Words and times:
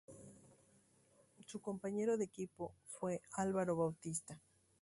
Su 1.45 1.61
compañero 1.61 2.17
de 2.17 2.23
equipo 2.23 2.73
fue 2.87 3.21
Álvaro 3.33 3.75
Bautista. 3.75 4.41